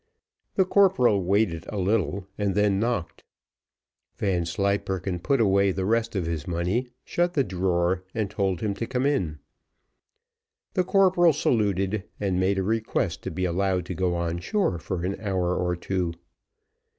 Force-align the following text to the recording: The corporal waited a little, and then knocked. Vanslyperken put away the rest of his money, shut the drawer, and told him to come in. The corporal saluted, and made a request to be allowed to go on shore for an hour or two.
The 0.55 0.65
corporal 0.65 1.23
waited 1.23 1.65
a 1.69 1.77
little, 1.77 2.25
and 2.35 2.55
then 2.55 2.79
knocked. 2.79 3.23
Vanslyperken 4.17 5.19
put 5.19 5.39
away 5.39 5.71
the 5.71 5.85
rest 5.85 6.15
of 6.15 6.25
his 6.25 6.47
money, 6.47 6.87
shut 7.05 7.35
the 7.35 7.43
drawer, 7.43 8.03
and 8.11 8.27
told 8.27 8.61
him 8.61 8.73
to 8.73 8.87
come 8.87 9.05
in. 9.05 9.37
The 10.73 10.83
corporal 10.83 11.33
saluted, 11.33 12.03
and 12.19 12.39
made 12.39 12.57
a 12.57 12.63
request 12.63 13.21
to 13.25 13.29
be 13.29 13.45
allowed 13.45 13.85
to 13.85 13.93
go 13.93 14.15
on 14.15 14.39
shore 14.39 14.79
for 14.79 15.05
an 15.05 15.21
hour 15.21 15.55
or 15.55 15.75
two. 15.75 16.13